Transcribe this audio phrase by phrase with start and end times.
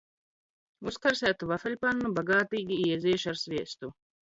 [0.91, 3.95] Uzkarsētu vafeļpannu bagātīgi ieziež ar sviestu.